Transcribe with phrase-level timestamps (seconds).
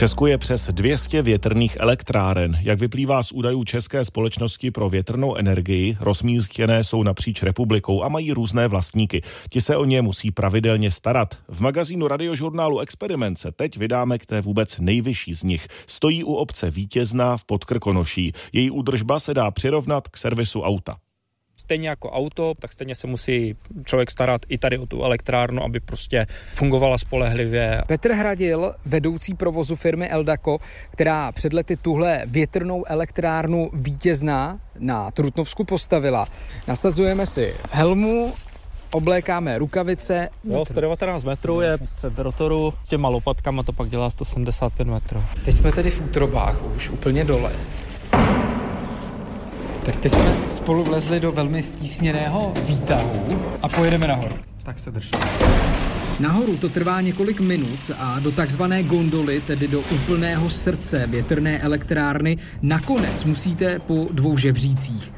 [0.00, 2.58] Česku je přes 200 větrných elektráren.
[2.62, 8.32] Jak vyplývá z údajů České společnosti pro větrnou energii, rozmístěné jsou napříč republikou a mají
[8.32, 9.22] různé vlastníky.
[9.50, 11.38] Ti se o ně musí pravidelně starat.
[11.48, 15.68] V magazínu radiožurnálu Experiment se teď vydáme k té vůbec nejvyšší z nich.
[15.86, 18.32] Stojí u obce Vítězná v Podkrkonoší.
[18.52, 20.96] Její údržba se dá přirovnat k servisu auta
[21.70, 25.80] stejně jako auto, tak stejně se musí člověk starat i tady o tu elektrárnu, aby
[25.80, 27.82] prostě fungovala spolehlivě.
[27.86, 30.58] Petr Hradil, vedoucí provozu firmy Eldako,
[30.90, 36.26] která před lety tuhle větrnou elektrárnu vítězná na Trutnovsku postavila.
[36.68, 38.32] Nasazujeme si helmu,
[38.90, 40.28] oblékáme rukavice.
[40.44, 45.22] Jo, 119 metrů je střed rotoru, s těma lopatkama to pak dělá 175 metrů.
[45.44, 47.52] Teď jsme tedy v útrobách, už úplně dole.
[49.90, 54.34] Tak teď jsme spolu vlezli do velmi stísněného výtahu a pojedeme nahoru.
[54.62, 55.10] Tak se drží.
[56.20, 62.36] Nahoru to trvá několik minut a do takzvané gondoly, tedy do úplného srdce větrné elektrárny,
[62.62, 65.12] nakonec musíte po dvou žebřících.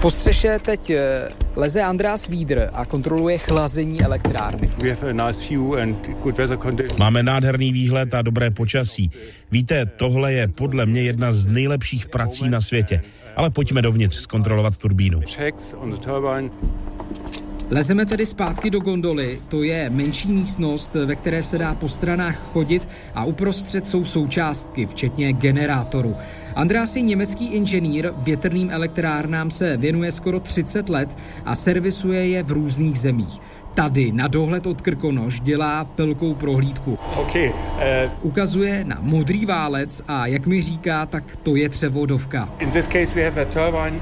[0.00, 4.70] Po střeše teď eh, leze András Vídr a kontroluje chlazení elektrárny.
[6.98, 9.10] Máme nádherný výhled a dobré počasí.
[9.50, 13.02] Víte, tohle je podle mě jedna z nejlepších prací na světě.
[13.36, 15.20] Ale pojďme dovnitř zkontrolovat turbínu.
[17.70, 22.38] Lezeme tedy zpátky do gondoly, to je menší místnost, ve které se dá po stranách
[22.52, 26.16] chodit a uprostřed jsou součástky, včetně generátoru.
[26.58, 32.52] András je německý inženýr, větrným elektrárnám se věnuje skoro 30 let a servisuje je v
[32.52, 33.40] různých zemích.
[33.74, 36.98] Tady na dohled od Krkonoš dělá velkou prohlídku.
[37.16, 37.54] Okay, uh...
[38.22, 42.48] Ukazuje na modrý válec a jak mi říká, tak to je převodovka.
[42.58, 44.00] In this case we have a turbine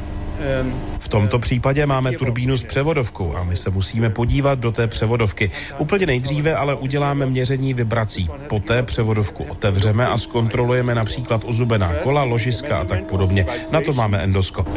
[0.99, 5.51] v tomto případě máme turbínu s převodovkou a my se musíme podívat do té převodovky.
[5.79, 8.29] Úplně nejdříve ale uděláme měření vibrací.
[8.49, 13.47] Poté převodovku otevřeme a zkontrolujeme například ozubená kola, ložiska a tak podobně.
[13.71, 14.69] Na to máme endoskop.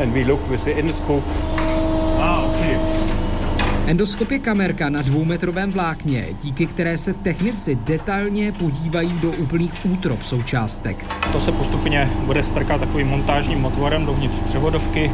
[3.86, 10.24] Endoskop je kamerka na dvoumetrovém vlákně, díky které se technici detailně podívají do úplných útrop
[10.24, 11.06] součástek.
[11.32, 15.12] To se postupně bude strkat takovým montážním otvorem dovnitř převodovky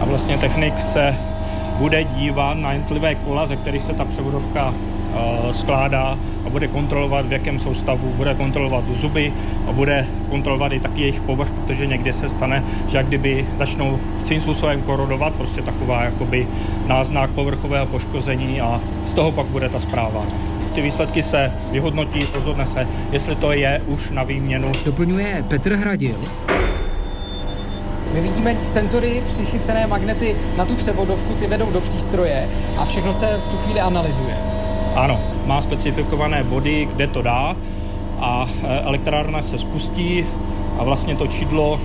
[0.00, 1.16] a vlastně technik se
[1.78, 7.26] bude dívat na jednotlivé kola, ze kterých se ta převodovka uh, skládá a bude kontrolovat,
[7.26, 9.32] v jakém jsou stavu, bude kontrolovat zuby
[9.68, 13.98] a bude kontrolovat i taky jejich povrch, protože někdy se stane, že jak kdyby začnou
[14.24, 16.46] svým způsobem korodovat, prostě taková jakoby
[16.86, 20.24] náznak povrchového poškození a z toho pak bude ta zpráva.
[20.74, 24.72] Ty výsledky se vyhodnotí, rozhodne se, jestli to je už na výměnu.
[24.84, 26.16] Doplňuje Petr Hradil.
[28.16, 33.40] My vidíme senzory, přichycené magnety na tu převodovku, ty vedou do přístroje a všechno se
[33.46, 34.36] v tu chvíli analyzuje.
[34.94, 37.56] Ano, má specifikované body, kde to dá
[38.18, 40.26] a e, elektrárna se spustí
[40.78, 41.80] a vlastně to čidlo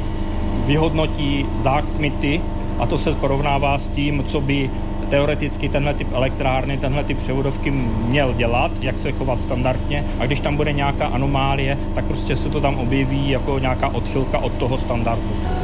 [0.65, 2.41] vyhodnotí zákmity
[2.79, 4.69] a to se porovnává s tím, co by
[5.09, 7.71] teoreticky tenhle typ elektrárny, tenhle typ převodovky
[8.05, 12.49] měl dělat, jak se chovat standardně a když tam bude nějaká anomálie, tak prostě se
[12.49, 15.60] to tam objeví jako nějaká odchylka od toho standardu.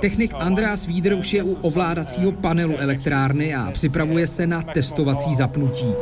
[0.00, 5.94] Technik Andreas Víder už je u ovládacího panelu elektrárny a připravuje se na testovací zapnutí.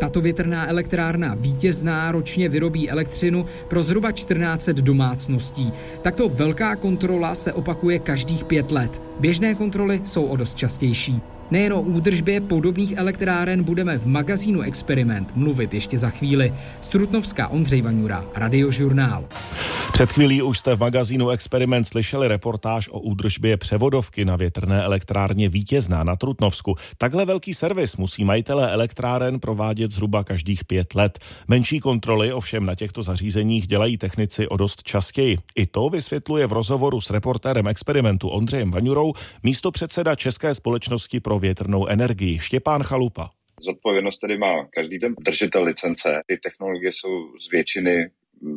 [0.00, 5.72] Tato větrná elektrárna vítězná ročně vyrobí elektřinu pro zhruba 14 domácností.
[6.02, 9.02] Takto velká kontrola se opakuje každých pět let.
[9.20, 11.22] Běžné kontroly jsou o dost častější.
[11.50, 16.54] Nejen o údržbě podobných elektráren budeme v magazínu Experiment mluvit ještě za chvíli.
[16.80, 19.24] Strutnovská Ondřej Vaňura, Radiožurnál.
[19.96, 25.48] Před chvílí už jste v magazínu Experiment slyšeli reportáž o údržbě převodovky na větrné elektrárně
[25.48, 26.74] Vítězná na Trutnovsku.
[26.98, 31.18] Takhle velký servis musí majitelé elektráren provádět zhruba každých pět let.
[31.48, 35.38] Menší kontroly ovšem na těchto zařízeních dělají technici o dost častěji.
[35.54, 41.38] I to vysvětluje v rozhovoru s reportérem Experimentu Ondřejem Vaňurou místo předseda České společnosti pro
[41.38, 43.30] větrnou energii Štěpán Chalupa.
[43.60, 46.20] Zodpovědnost tedy má každý ten držitel licence.
[46.26, 48.10] Ty technologie jsou z většiny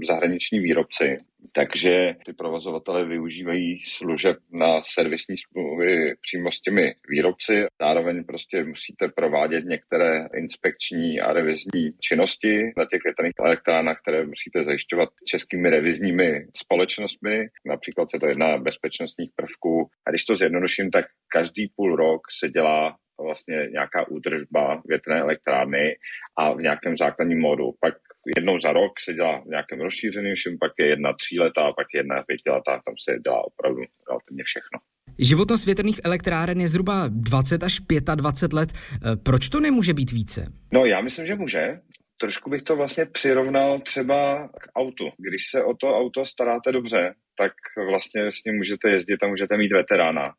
[0.07, 1.17] zahraniční výrobci,
[1.51, 7.65] takže ty provozovatele využívají služeb na servisní smlouvy přímo s těmi výrobci.
[7.81, 14.63] Zároveň prostě musíte provádět některé inspekční a revizní činnosti na těch větrných elektrárnách, které musíte
[14.63, 17.47] zajišťovat českými revizními společnostmi.
[17.65, 19.89] Například se to jedná bezpečnostních prvků.
[20.07, 25.97] A když to zjednoduším, tak každý půl rok se dělá vlastně nějaká údržba větrné elektrárny
[26.37, 27.71] a v nějakém základním módu.
[27.81, 27.93] Pak
[28.37, 31.99] jednou za rok se dělá v nějakém rozšířeném všem, pak je jedna tříletá, pak je
[31.99, 34.79] jedna pětiletá, tam se dělá opravdu relativně všechno.
[35.19, 37.79] Životnost větrných elektráren je zhruba 20 až
[38.15, 38.69] 25 let.
[38.73, 40.45] Eh, proč to nemůže být více?
[40.73, 41.79] No já myslím, že může.
[42.21, 45.09] Trošku bych to vlastně přirovnal třeba k autu.
[45.17, 47.51] Když se o to auto staráte dobře, tak
[47.89, 50.33] vlastně s ním můžete jezdit a můžete mít veterána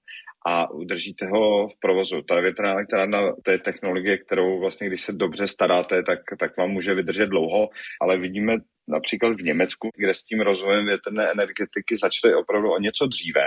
[0.46, 2.22] a udržíte ho v provozu.
[2.22, 6.70] Ta větrná elektrárna, to je technologie, kterou vlastně, když se dobře staráte, tak, tak vám
[6.70, 7.68] může vydržet dlouho,
[8.00, 8.56] ale vidíme
[8.88, 13.46] například v Německu, kde s tím rozvojem větrné energetiky začaly opravdu o něco dříve.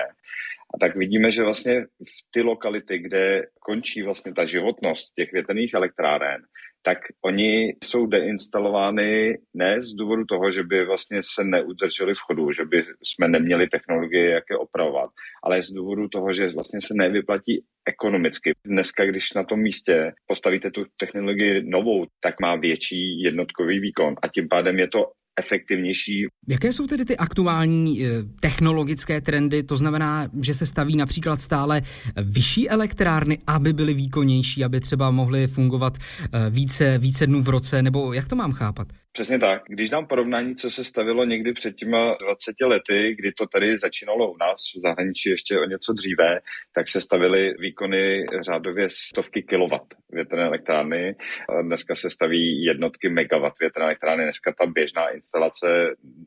[0.74, 5.74] A tak vidíme, že vlastně v ty lokality, kde končí vlastně ta životnost těch větrných
[5.74, 6.42] elektráren,
[6.86, 12.52] tak oni jsou deinstalovány ne z důvodu toho, že by vlastně se neudrželi v chodu,
[12.52, 15.10] že by jsme neměli technologie, jak je opravovat,
[15.44, 18.52] ale z důvodu toho, že vlastně se nevyplatí ekonomicky.
[18.66, 24.28] Dneska, když na tom místě postavíte tu technologii novou, tak má větší jednotkový výkon a
[24.28, 26.26] tím pádem je to efektivnější.
[26.48, 28.10] Jaké jsou tedy ty aktuální eh,
[28.40, 29.64] technologické trendy?
[29.64, 31.82] To znamená, že se staví například stále
[32.24, 37.82] vyšší elektrárny, aby byly výkonnější, aby třeba mohly fungovat eh, více, více dnů v roce,
[37.82, 38.88] nebo jak to mám chápat?
[39.14, 39.62] Přesně tak.
[39.68, 44.32] Když dám porovnání, co se stavilo někdy před těma 20 lety, kdy to tady začínalo
[44.32, 46.40] u nás v zahraničí ještě o něco dříve,
[46.76, 51.16] tak se stavily výkony řádově stovky kilowatt větrné elektrárny.
[51.62, 54.24] Dneska se staví jednotky megawatt větrné elektrárny.
[54.24, 55.68] Dneska ta běžná instalace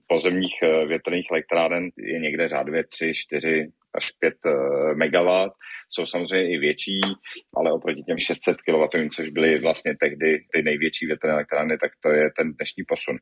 [0.06, 4.50] pozemních eh, větrných elektráren je někde řádově 3, 4, až 5 eh,
[4.94, 5.50] MW.
[5.90, 7.00] Jsou samozřejmě i větší,
[7.56, 12.08] ale oproti těm 600 kW, což byly vlastně tehdy ty největší větrné elektrárny, tak to
[12.10, 13.16] je ten dnešní posun.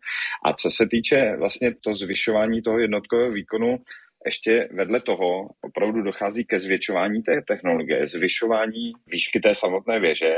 [0.45, 3.79] A co se týče vlastně to zvyšování toho jednotkového výkonu,
[4.25, 10.35] ještě vedle toho opravdu dochází ke zvětšování té technologie, zvyšování výšky té samotné věže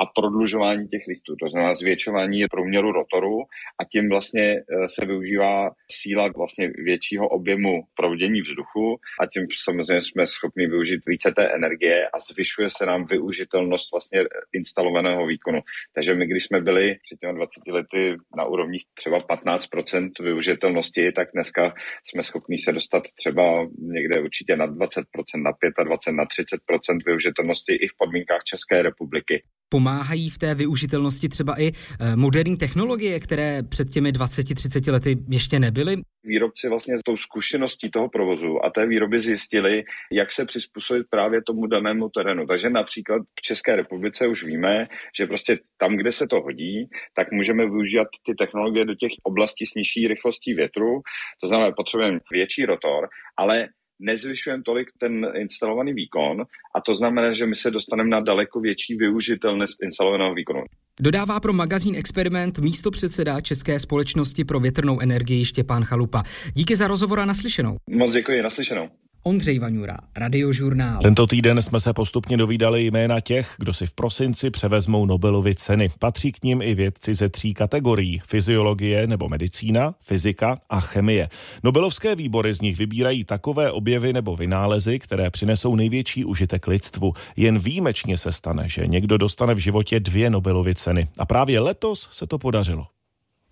[0.00, 3.38] a prodlužování těch listů, to znamená zvětšování průměru rotoru
[3.80, 10.02] a tím vlastně eh, se využívá síla vlastně většího objemu proudění vzduchu a tím samozřejmě
[10.02, 15.60] jsme schopni využít více té energie a zvyšuje se nám využitelnost vlastně instalovaného výkonu.
[15.94, 21.28] Takže my, když jsme byli před těmi 20 lety na úrovních třeba 15% využitelnosti, tak
[21.34, 21.74] dneska
[22.04, 25.04] jsme schopni se dostat třeba někde určitě na 20%,
[25.36, 29.42] na 25%, na 30% využitelnosti i v podmínkách České republiky.
[29.72, 35.58] Pomáhají v té využitelnosti třeba i eh, moderní technologie, které před těmi 20-30 lety ještě
[35.58, 35.96] nebyly?
[36.24, 41.42] Výrobci vlastně s tou zkušeností toho provozu a té výroby zjistili, jak se přizpůsobit právě
[41.46, 42.46] tomu danému terénu.
[42.46, 44.86] Takže například v České republice už víme,
[45.18, 49.66] že prostě tam, kde se to hodí, tak můžeme využívat ty technologie do těch oblastí
[49.66, 51.00] s nižší rychlostí větru.
[51.40, 53.68] To znamená, potřebujeme větší rotor, ale
[54.02, 56.42] nezvyšujeme tolik ten instalovaný výkon
[56.76, 60.62] a to znamená, že my se dostaneme na daleko větší využitelnost instalovaného výkonu.
[61.00, 66.22] Dodává pro magazín Experiment místo předseda České společnosti pro větrnou energii Štěpán Chalupa.
[66.54, 67.76] Díky za rozhovor a naslyšenou.
[67.90, 68.88] Moc děkuji, naslyšenou.
[69.24, 71.02] Ondřej Vaňura, Radiožurnál.
[71.02, 75.90] Tento týden jsme se postupně dovídali jména těch, kdo si v prosinci převezmou Nobelovy ceny.
[75.98, 78.20] Patří k ním i vědci ze tří kategorií.
[78.26, 81.28] Fyziologie nebo medicína, fyzika a chemie.
[81.64, 87.12] Nobelovské výbory z nich vybírají takové objevy nebo vynálezy, které přinesou největší užitek lidstvu.
[87.36, 91.08] Jen výjimečně se stane, že někdo dostane v životě dvě Nobelovy ceny.
[91.18, 92.86] A právě letos se to podařilo.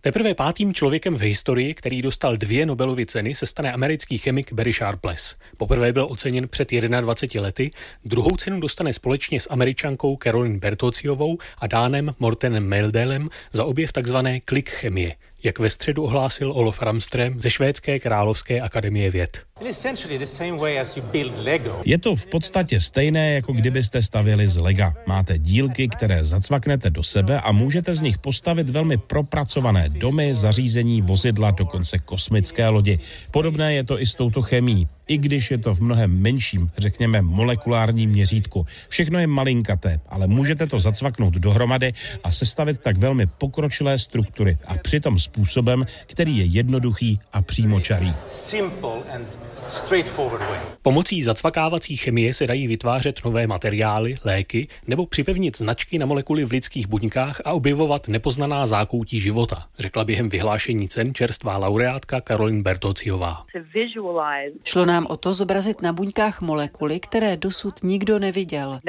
[0.03, 4.73] Teprve pátým člověkem v historii, který dostal dvě Nobelovy ceny, se stane americký chemik Barry
[4.73, 5.37] Sharpless.
[5.57, 6.71] Poprvé byl oceněn před
[7.01, 7.71] 21 lety,
[8.05, 14.17] druhou cenu dostane společně s američankou Caroline Bertociovou a Dánem Mortenem Meldelem za objev tzv.
[14.45, 19.43] klik chemie– jak ve středu ohlásil Olof Ramström ze Švédské královské akademie věd.
[21.85, 24.95] Je to v podstatě stejné, jako kdybyste stavili z lega.
[25.07, 31.03] Máte dílky, které zacvaknete do sebe a můžete z nich postavit velmi propracované domy, zařízení,
[31.03, 32.99] vozidla, dokonce kosmické lodi.
[33.31, 37.23] Podobné je to i s touto chemií i když je to v mnohem menším, řekněme,
[37.23, 38.67] molekulárním měřítku.
[38.89, 41.93] Všechno je malinkaté, ale můžete to zacvaknout dohromady
[42.25, 48.15] a sestavit tak velmi pokročilé struktury a přitom způsobem, který je jednoduchý a přímočarý.
[50.83, 56.51] Pomocí zacvakávací chemie se dají vytvářet nové materiály, léky nebo připevnit značky na molekuly v
[56.51, 63.45] lidských buňkách a objevovat nepoznaná zákoutí života, řekla během vyhlášení cen čerstvá laureátka Karolin Bertociová.
[64.65, 68.81] Šlo nám o to zobrazit na buňkách molekuly, které dosud nikdo neviděl.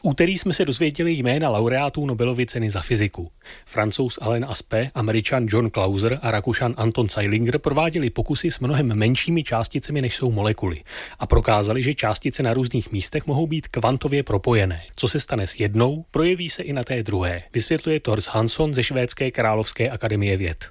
[0.00, 3.30] V úterý jsme se dozvěděli jména laureátů Nobelovy ceny za fyziku.
[3.66, 9.42] Francouz Alain Aspect, američan John Clauser a rakušan Anton Zeilinger prováděli pokusy s mnohem menšími
[9.42, 10.82] částicemi, než jsou molekuly
[11.18, 14.82] a prokázali, že částice na různých místech mohou být kvantově propojené.
[14.96, 18.82] Co se stane s jednou, projeví se i na té druhé, vysvětluje Thors Hansson ze
[18.82, 20.70] Švédské královské akademie věd.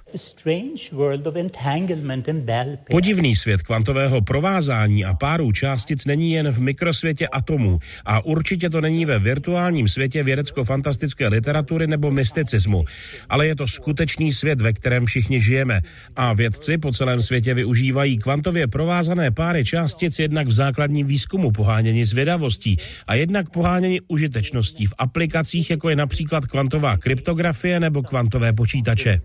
[2.90, 8.80] Podivný svět kvantového provázání a párů částic není jen v mikrosvětě atomů a určitě to
[8.80, 12.84] není ve virtuálním světě vědecko-fantastické literatury nebo mysticismu,
[13.28, 15.80] ale je to skutečný svět, ve kterém všichni žijeme.
[16.16, 22.04] A vědci po celém světě využívají kvantově provázané páry částic jednak v základním výzkumu pohánění
[22.04, 22.76] zvědavostí
[23.06, 29.20] a jednak pohánění užitečností v aplikacích, jako je například kvantová kryptografie nebo kvantové počítače.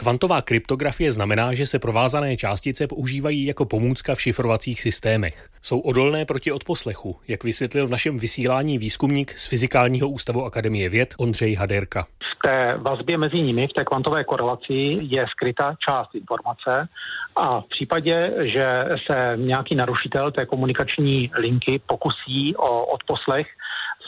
[0.00, 5.48] Kvantová kryptografie znamená, že se provázané částice používají jako pomůcka v šifrovacích systémech.
[5.62, 11.14] Jsou odolné proti odposlechu, jak vysvětlil v našem vysílání výzkumník z Fyzikálního ústavu Akademie věd
[11.18, 12.06] Ondřej Haderka.
[12.38, 16.88] V té vazbě mezi nimi, v té kvantové korelaci, je skryta část informace
[17.36, 23.46] a v případě, že se nějaký narušitel té komunikační linky pokusí o odposlech,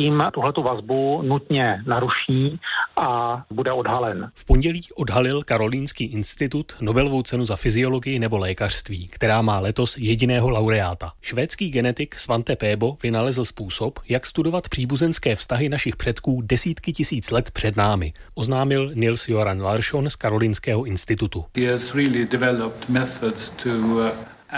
[0.01, 2.61] tím tuhletu vazbu nutně naruší
[3.01, 4.31] a bude odhalen.
[4.35, 10.51] V pondělí odhalil Karolínský institut Nobelovou cenu za fyziologii nebo lékařství, která má letos jediného
[10.51, 11.13] laureáta.
[11.23, 17.51] Švédský genetik Svante Pébo vynalezl způsob, jak studovat příbuzenské vztahy našich předků desítky tisíc let
[17.51, 21.45] před námi, oznámil Nils Joran Larsson z Karolínského institutu.
[21.57, 24.11] He has really developed methods to uh,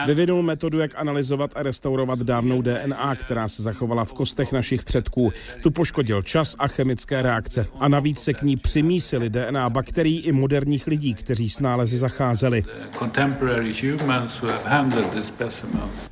[0.06, 5.32] Vyvinul metodu, jak analyzovat a restaurovat dávnou DNA, která se zachovala v kostech našich předků.
[5.62, 7.66] Tu poškodil čas a chemické reakce.
[7.80, 12.64] A navíc se k ní přimísili DNA bakterií i moderních lidí, kteří s nálezy zacházeli.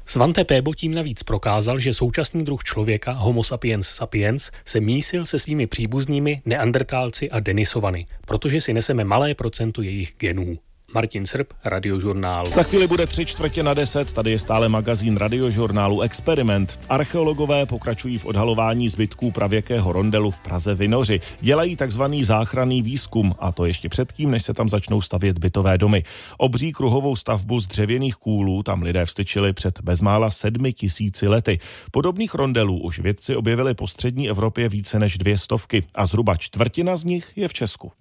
[0.07, 5.39] Svante Pébo tím navíc prokázal, že současný druh člověka, Homo sapiens sapiens, se mísil se
[5.39, 10.59] svými příbuznými neandertálci a denisovany, protože si neseme malé procento jejich genů.
[10.95, 12.47] Martin Srb, Radiožurnál.
[12.47, 16.81] Za chvíli bude tři čtvrtě na deset, tady je stále magazín Radiožurnálu Experiment.
[16.89, 21.21] Archeologové pokračují v odhalování zbytků pravěkého rondelu v Praze Vinoři.
[21.41, 26.03] Dělají takzvaný záchranný výzkum a to ještě předtím, než se tam začnou stavět bytové domy.
[26.39, 31.59] Obří kruhovou stavbu z dřevěných kůlů tam lidé vstyčili před bezmála sedmi tisíci lety.
[31.91, 36.97] Podobných rondelů už vědci objevili po střední Evropě více než dvě stovky a zhruba čtvrtina
[36.97, 37.93] z nich je v Česku.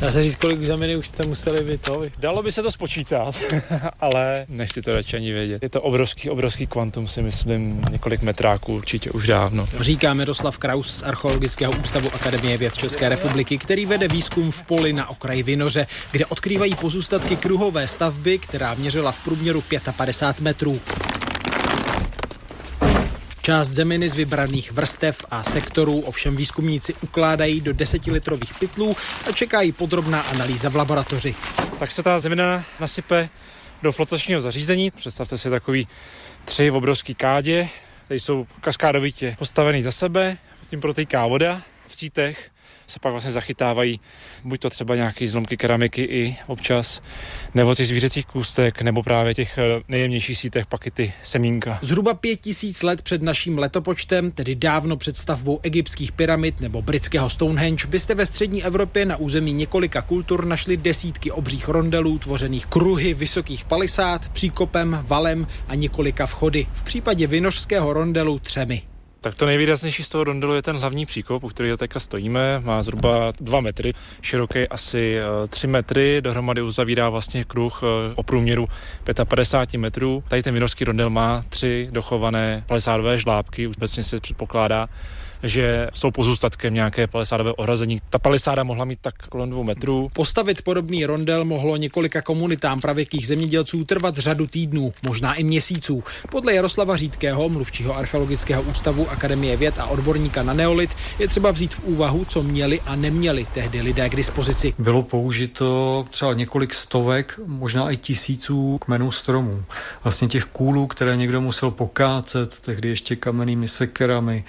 [0.00, 2.02] Dá se říct, kolik examiny už jste museli vy to?
[2.18, 3.34] Dalo by se to spočítat,
[4.00, 5.62] ale nechci to radši ani vědět.
[5.62, 9.68] Je to obrovský, obrovský kvantum, si myslím, několik metráků určitě už dávno.
[9.80, 14.92] Říká Miroslav Kraus z Archeologického ústavu Akademie věd České republiky, který vede výzkum v poli
[14.92, 19.64] na okraji Vinoře, kde odkrývají pozůstatky kruhové stavby, která měřila v průměru
[19.96, 20.80] 55 metrů.
[23.44, 28.96] Část zeminy z vybraných vrstev a sektorů ovšem výzkumníci ukládají do desetilitrových pytlů
[29.28, 31.34] a čekají podrobná analýza v laboratoři.
[31.78, 33.28] Tak se ta zemina nasype
[33.82, 34.90] do flotačního zařízení.
[34.90, 35.88] Představte si takový
[36.44, 37.68] tři obrovský kádě,
[38.04, 40.36] které jsou kaskádovitě postavený za sebe,
[40.70, 42.50] tím protýká voda v sítech
[42.86, 44.00] se pak vlastně zachytávají
[44.44, 47.02] buď to třeba nějaké zlomky keramiky i občas,
[47.54, 51.78] nebo těch zvířecích kůstek, nebo právě těch eh, nejjemnějších sítech pak i ty semínka.
[51.82, 57.30] Zhruba pět tisíc let před naším letopočtem, tedy dávno před stavbou egyptských pyramid nebo britského
[57.30, 63.14] Stonehenge, byste ve střední Evropě na území několika kultur našli desítky obřích rondelů tvořených kruhy
[63.14, 66.66] vysokých palisád, příkopem, valem a několika vchody.
[66.74, 68.91] V případě vinořského rondelu třemi.
[69.22, 72.60] Tak to nejvýraznější z toho rondelu je ten hlavní příkop, u kterého teďka stojíme.
[72.60, 78.22] Má zhruba 2 metry, široký asi 3 eh, metry, dohromady uzavírá vlastně kruh eh, o
[78.22, 78.66] průměru
[79.24, 80.24] 55 metrů.
[80.28, 84.88] Tady ten vinorský rondel má tři dochované palisádové žlábky, už se předpokládá,
[85.42, 87.98] že jsou pozůstatkem nějaké palisádové ohrazení.
[88.10, 90.08] Ta palisáda mohla mít tak kolem dvou metrů.
[90.12, 96.04] Postavit podobný rondel mohlo několika komunitám pravěkých zemědělců trvat řadu týdnů, možná i měsíců.
[96.30, 101.74] Podle Jaroslava Řídkého, mluvčího archeologického ústavu Akademie věd a odborníka na neolit, je třeba vzít
[101.74, 104.74] v úvahu, co měli a neměli tehdy lidé k dispozici.
[104.78, 109.64] Bylo použito třeba několik stovek, možná i tisíců kmenů stromů.
[110.04, 114.44] Vlastně těch kůlů, které někdo musel pokácet, tehdy ještě kamennými sekerami,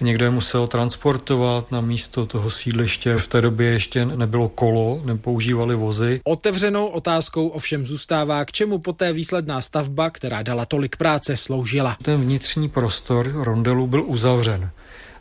[0.00, 3.16] někdo je musel transportovat na místo toho sídliště.
[3.16, 6.20] V té době ještě nebylo kolo, nepoužívali vozy.
[6.24, 11.96] Otevřenou otázkou ovšem zůstává, k čemu poté výsledná stavba, která dala tolik práce, sloužila.
[12.02, 14.70] Ten vnitřní prostor rondelu byl uzavřen.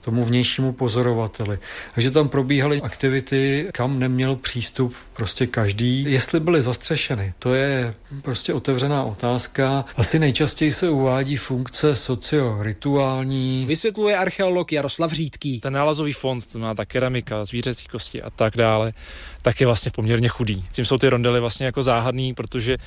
[0.06, 1.60] Tomu vnějšímu pozorovateli.
[1.94, 6.06] Takže tam probíhaly aktivity, kam neměl přístup prostě každý.
[6.12, 9.86] Jestli byly zastřešeny, to je prostě otevřená otázka.
[9.96, 13.66] Asi nejčastěji se uvádí funkce socio-rituální.
[13.68, 15.60] Vysvětluje archeolog Jaroslav Řídký.
[15.60, 18.94] Ten nálezový fond, to má ta keramika, zvířecí kosti a tak dále,
[19.42, 20.66] tak je vlastně poměrně chudý.
[20.72, 22.78] Tím jsou ty rondely vlastně jako záhadný, protože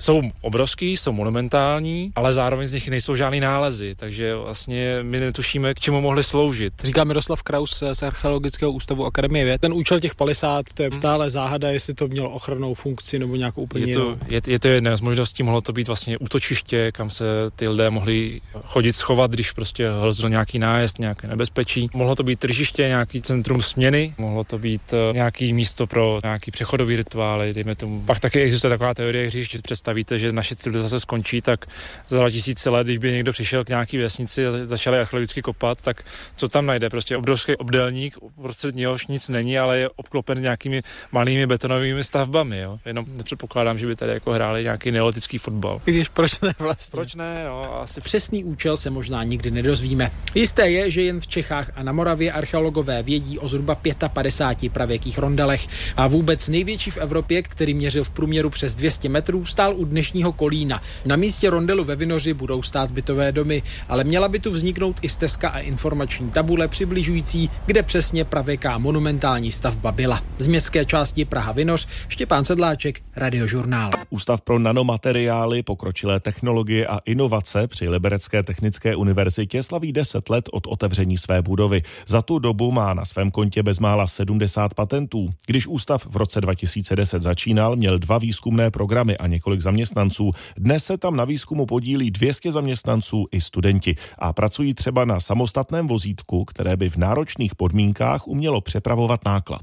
[0.00, 5.74] jsou obrovský, jsou monumentální, ale zároveň z nich nejsou žádný nálezy, takže vlastně my netušíme,
[5.74, 6.72] k čemu mohly sloužit.
[6.84, 9.60] Říká Miroslav Kraus z Archeologického ústavu Akademie věd.
[9.60, 10.98] Ten účel těch palisát, to je hmm.
[10.98, 14.68] stále záhada, jestli to mělo ochrannou funkci nebo nějakou úplně je to, je, je to
[14.68, 17.24] jedna z možností, mohlo to být vlastně útočiště, kam se
[17.56, 21.90] ty lidé mohli chodit schovat, když prostě hrozil nějaký nájezd, nějaké nebezpečí.
[21.94, 26.50] Mohlo to být tržiště, nějaký centrum směny, mohlo to být eh, nějaký místo pro nějaký
[26.50, 28.00] přechodový rituály, dejme tomu.
[28.00, 29.58] Pak taky existuje taková teorie, že
[29.94, 31.66] představ představíte, že naše civilizace skončí, tak
[32.08, 36.02] za 2000 let, když by někdo přišel k nějaký vesnici a začali archeologicky kopat, tak
[36.36, 36.90] co tam najde?
[36.90, 40.82] Prostě obrovský obdelník, prostřed něhož nic není, ale je obklopen nějakými
[41.12, 42.58] malými betonovými stavbami.
[42.58, 42.78] Jo?
[42.84, 45.80] Jenom nepředpokládám, že by tady jako hráli nějaký neolitický fotbal.
[45.84, 46.90] Když proč ne vlastně?
[46.90, 47.44] Proč ne?
[47.44, 48.00] No, asi...
[48.00, 50.10] Přesný účel se možná nikdy nedozvíme.
[50.34, 53.74] Jisté je, že jen v Čechách a na Moravě archeologové vědí o zhruba
[54.08, 55.66] 55 pravěkých rondelech.
[55.96, 60.32] A vůbec největší v Evropě, který měřil v průměru přes 200 metrů, stál u dnešního
[60.32, 60.82] Kolína.
[61.06, 65.08] Na místě rondelu ve Vinoři budou stát bytové domy, ale měla by tu vzniknout i
[65.08, 70.20] stezka a informační tabule přibližující, kde přesně pravěká monumentální stavba byla.
[70.38, 73.90] Z městské části Praha Vinoř Štěpán Sedláček, Radiožurnál.
[74.10, 80.66] Ústav pro nanomateriály, pokročilé technologie a inovace při Liberecké technické univerzitě slaví 10 let od
[80.66, 81.82] otevření své budovy.
[82.06, 85.28] Za tu dobu má na svém kontě bezmála 70 patentů.
[85.46, 90.30] Když ústav v roce 2010 začínal, měl dva výzkumné programy a několik zaměstnanců.
[90.56, 95.88] Dnes se tam na výzkumu podílí 200 zaměstnanců i studenti a pracují třeba na samostatném
[95.88, 99.62] vozítku, které by v náročných podmínkách umělo přepravovat náklad.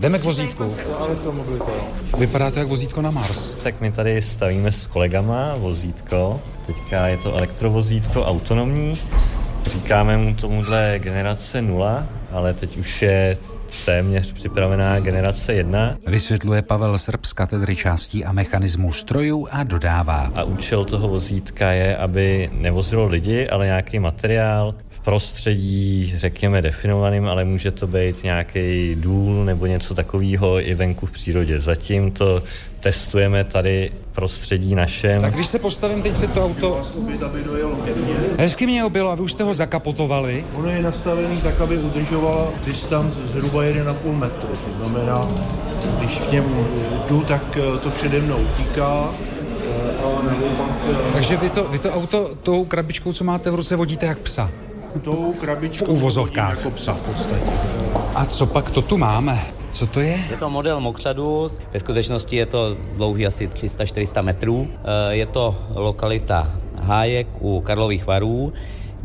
[0.00, 0.74] Jdeme k vozítku.
[2.18, 3.52] Vypadá to jak vozítko na Mars.
[3.52, 6.40] Tak my tady stavíme s kolegama vozítko.
[6.66, 8.94] Teďka je to elektrovozítko autonomní.
[9.66, 13.38] Říkáme mu tomuhle generace 0, ale teď už je
[13.84, 15.96] téměř připravená generace 1.
[16.06, 20.32] Vysvětluje Pavel Srb z katedry částí a mechanismů strojů a dodává.
[20.34, 24.74] A účel toho vozítka je, aby nevozilo lidi, ale nějaký materiál
[25.08, 31.10] prostředí, řekněme, definovaným, ale může to být nějaký důl nebo něco takového i venku v
[31.10, 31.60] přírodě.
[31.60, 32.42] Zatím to
[32.80, 35.20] testujeme tady prostředí našem.
[35.20, 36.86] Tak když se postavím teď před to auto...
[38.38, 40.44] Hezky mě objelo a vy už jste ho zakapotovali.
[40.54, 44.48] Ono je nastavený tak, aby udržoval distanc zhruba 1,5 metru.
[44.48, 45.28] To znamená,
[45.98, 46.66] když k němu
[47.08, 49.10] jdu, tak eh, to přede mnou utíká,
[49.64, 49.98] eh,
[51.12, 54.50] Takže vy to, vy to auto tou krabičkou, co máte v ruce, vodíte jak psa?
[55.04, 56.56] Tou krabičkou v uvozovkách.
[56.56, 57.50] jako psa v podstatě.
[58.14, 59.40] A co pak to tu máme?
[59.70, 60.20] Co to je?
[60.30, 64.68] Je to model mokřadu, ve skutečnosti je to dlouhý asi 300-400 metrů.
[64.70, 68.52] Eh, je to lokalita Hájek u Karlových varů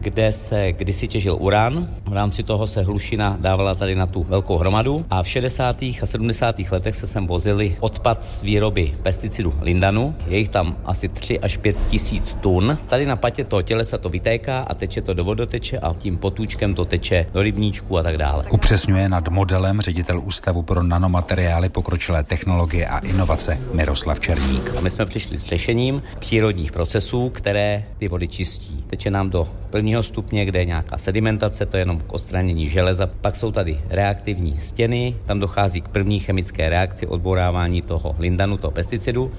[0.03, 1.87] kde se kdysi těžil uran.
[2.13, 5.81] V rámci toho se hlušina dávala tady na tu velkou hromadu a v 60.
[5.81, 6.55] a 70.
[6.71, 10.15] letech se sem vozili odpad z výroby pesticidu Lindanu.
[10.27, 12.77] Je jich tam asi 3 až 5 tisíc tun.
[12.87, 16.75] Tady na patě toho tělesa to vytéká a teče to do vodoteče a tím potůčkem
[16.75, 18.45] to teče do rybníčku a tak dále.
[18.51, 24.71] Upřesňuje nad modelem ředitel Ústavu pro nanomateriály, pokročilé technologie a inovace Miroslav Černík.
[24.77, 28.83] A my jsme přišli s řešením přírodních procesů, které ty vody čistí.
[28.87, 33.09] Teče nám do prvního stupně, kde je nějaká sedimentace, to je jenom k odstranění železa.
[33.21, 38.71] Pak jsou tady reaktivní stěny, tam dochází k první chemické reakci odborávání toho lindanu, toho
[38.71, 39.31] pesticidu.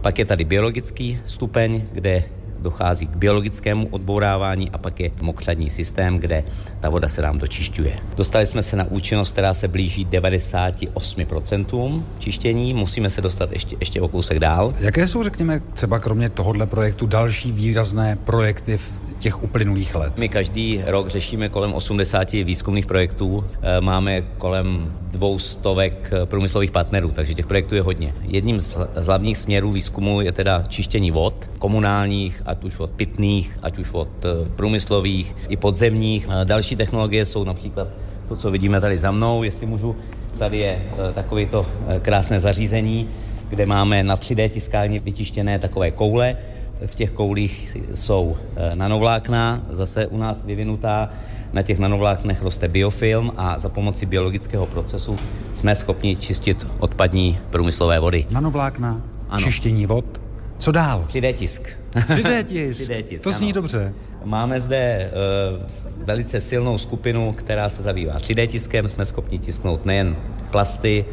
[0.00, 2.24] Pak je tady biologický stupeň, kde
[2.60, 6.44] dochází k biologickému odbourávání a pak je mokřadní systém, kde
[6.80, 7.98] ta voda se nám dočišťuje.
[8.16, 14.00] Dostali jsme se na účinnost, která se blíží 98% čištění, musíme se dostat ještě, ještě
[14.00, 14.74] o kousek dál.
[14.80, 20.12] Jaké jsou, řekněme, třeba kromě tohohle projektu další výrazné projekty v těch uplynulých let?
[20.16, 26.70] My každý rok řešíme kolem 80 výzkumných projektů, eh, máme kolem dvou stovek eh, průmyslových
[26.70, 28.14] partnerů, takže těch projektů je hodně.
[28.22, 33.78] Jedním z hlavních směrů výzkumu je teda čištění vod, komunálních, ať už od pitných, ať
[33.78, 36.28] už od eh, průmyslových i podzemních.
[36.44, 37.88] Další technologie jsou například
[38.28, 39.96] to, co vidíme tady za mnou, jestli můžu.
[40.38, 40.82] Tady je
[41.14, 41.66] takovéto
[42.02, 43.08] krásné zařízení,
[43.48, 46.36] kde máme na 3D tiskárně vytištěné takové koule,
[46.86, 51.10] v těch koulích jsou eh, nanovlákna, zase u nás vyvinutá.
[51.52, 55.16] Na těch nanovláknech roste biofilm a za pomoci biologického procesu
[55.54, 58.26] jsme schopni čistit odpadní průmyslové vody.
[58.30, 59.44] Nanovlákna, ano.
[59.44, 60.20] čištění vod.
[60.58, 61.06] Co dál?
[61.12, 61.68] 3D tisk.
[61.94, 62.90] 3D tisk.
[62.90, 63.54] 3D tisk to zní ano.
[63.54, 63.92] dobře.
[64.24, 65.10] Máme zde
[65.56, 65.62] uh,
[66.06, 68.88] velice silnou skupinu, která se zabývá 3D tiskem.
[68.88, 70.16] Jsme schopni tisknout nejen
[70.50, 71.04] plasty,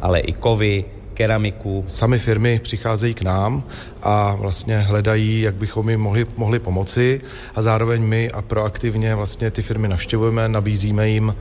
[0.00, 1.84] ale i kovy, keramiku.
[1.86, 3.62] Sami firmy přicházejí k nám
[4.02, 7.20] a vlastně hledají, jak bychom jim mohli, mohli pomoci
[7.54, 11.34] a zároveň my a proaktivně vlastně ty firmy navštěvujeme, nabízíme jim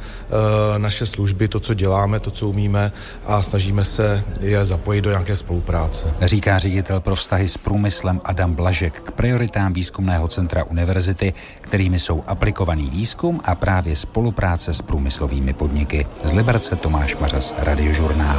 [0.75, 2.91] e, naše služby, to, co děláme, to, co umíme
[3.25, 6.13] a snažíme se je zapojit do nějaké spolupráce.
[6.21, 12.23] Říká ředitel pro vztahy s průmyslem Adam Blažek k prioritám výzkumného centra univerzity, kterými jsou
[12.27, 16.05] aplikovaný výzkum a právě spolupráce s průmyslovými podniky.
[16.23, 18.37] Z Liberce Tomáš Mařas, Radiožurnál.